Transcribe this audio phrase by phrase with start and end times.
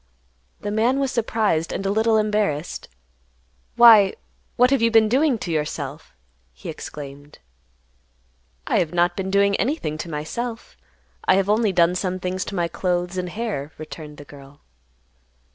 [0.61, 2.87] The man was surprised and a little embarrassed.
[3.75, 4.15] "Why,
[4.55, 6.15] what have you been doing to yourself?"
[6.53, 7.37] he exclaimed.
[8.65, 10.75] "I have not been doing anything to myself.
[11.25, 14.61] I have only done some things to my clothes and hair," returned the girl.